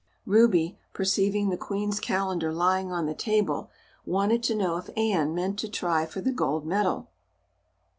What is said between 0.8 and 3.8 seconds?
perceiving the Queen's calendar lying on the table,